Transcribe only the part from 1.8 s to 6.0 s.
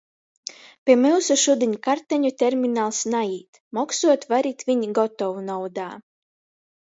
karteņu terminals naīt, moksuot varit viņ gotovnaudā.